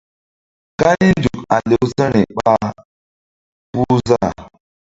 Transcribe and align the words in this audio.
Kani 0.79 1.07
nzuk 1.17 1.39
a 1.55 1.57
lewsa̧ri 1.69 2.21
ɓa 2.37 2.53
puh 3.71 3.97
záh. 4.07 4.35